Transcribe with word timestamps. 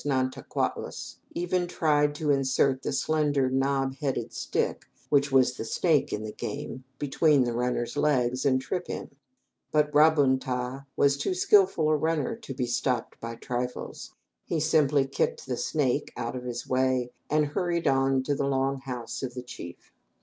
Nan 0.03 0.31
ta 0.31 0.41
qua 0.41 0.69
us, 0.77 1.19
even 1.35 1.67
tried 1.67 2.15
to 2.15 2.31
insert 2.31 2.81
the 2.81 2.91
slender 2.91 3.51
knob 3.51 3.97
headed 3.97 4.33
stick, 4.33 4.87
which 5.09 5.31
was 5.31 5.53
the 5.55 5.63
"snake" 5.63 6.11
in 6.11 6.23
the 6.23 6.31
game, 6.31 6.83
between 6.97 7.43
the 7.43 7.53
runner's 7.53 7.95
legs, 7.95 8.43
and 8.43 8.59
trip 8.59 8.87
him 8.87 9.03
up. 9.11 9.15
But 9.71 9.93
Ra 9.93 10.09
bun 10.09 10.39
ta 10.39 10.85
was 10.97 11.17
too 11.17 11.35
skilful 11.35 11.87
a 11.87 11.95
runner 11.95 12.35
to 12.35 12.53
be 12.55 12.65
stopped 12.65 13.19
by 13.19 13.35
trifles; 13.35 14.15
he 14.43 14.59
simply 14.59 15.05
kicked 15.05 15.45
the 15.45 15.55
"snake" 15.55 16.11
out 16.17 16.35
of 16.35 16.45
his 16.45 16.67
way, 16.67 17.11
and 17.29 17.45
hurried 17.45 17.87
on 17.87 18.23
to 18.23 18.33
the 18.33 18.47
long 18.47 18.79
house 18.79 19.21
of 19.21 19.35
the 19.35 19.43
chief. 19.43 19.91